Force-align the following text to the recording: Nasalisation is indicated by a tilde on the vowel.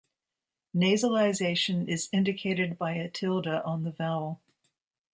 Nasalisation 0.75 1.87
is 1.87 2.09
indicated 2.11 2.75
by 2.75 2.93
a 2.93 3.07
tilde 3.07 3.45
on 3.45 3.83
the 3.83 3.91
vowel. 3.91 4.41